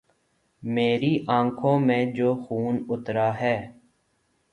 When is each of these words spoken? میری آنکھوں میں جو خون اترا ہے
میری 0.63 1.13
آنکھوں 1.29 1.77
میں 1.79 2.03
جو 2.15 2.33
خون 2.43 2.83
اترا 2.89 3.29
ہے 3.39 3.55